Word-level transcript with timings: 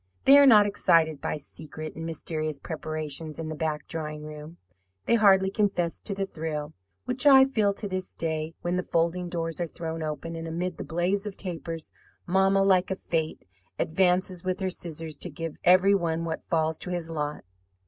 They 0.25 0.39
are 0.39 0.47
not 0.47 0.65
excited 0.65 1.21
by 1.21 1.37
secret 1.37 1.95
and 1.95 2.07
mysterious 2.07 2.57
preparations 2.57 3.37
in 3.37 3.49
the 3.49 3.55
back 3.55 3.87
drawing 3.87 4.23
room; 4.23 4.57
they 5.05 5.13
hardly 5.13 5.51
confess 5.51 5.99
to 5.99 6.15
the 6.15 6.25
thrill 6.25 6.73
which 7.05 7.27
I 7.27 7.45
feel 7.45 7.71
to 7.73 7.87
this 7.87 8.15
day 8.15 8.55
when 8.63 8.77
the 8.77 8.81
folding 8.81 9.29
doors 9.29 9.61
are 9.61 9.67
thrown 9.67 10.01
open, 10.01 10.35
and 10.35 10.47
amid 10.47 10.77
the 10.77 10.83
blaze 10.83 11.27
of 11.27 11.37
tapers, 11.37 11.91
mamma, 12.25 12.63
like 12.63 12.89
a 12.89 12.95
Fate, 12.95 13.45
advances 13.77 14.43
with 14.43 14.59
her 14.59 14.71
scissors 14.71 15.17
to 15.17 15.29
give 15.29 15.57
every 15.63 15.93
one 15.93 16.25
what 16.25 16.49
falls 16.49 16.79
to 16.79 16.89
his 16.89 17.11
lot. 17.11 17.43